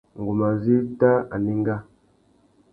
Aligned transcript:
Ngu 0.19 0.31
má 0.39 0.47
zu 0.61 0.71
éta 0.81 1.11
anenga. 1.33 1.75